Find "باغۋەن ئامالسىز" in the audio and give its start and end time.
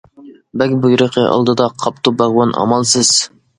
2.25-3.15